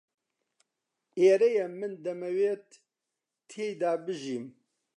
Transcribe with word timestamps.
ئێرەیە 1.19 1.65
من 1.79 1.93
دەمەوێت 2.05 2.67
تێیدا 3.49 3.93
بژیم. 4.05 4.45